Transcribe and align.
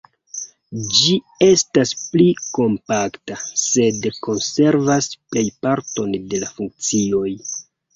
Ĝi 0.99 1.17
estas 1.47 1.91
pli 2.15 2.25
kompakta, 2.59 3.39
sed 3.67 4.11
konservas 4.31 5.13
plejparton 5.15 6.23
de 6.35 6.47
la 6.47 6.55
funkcioj. 6.61 7.31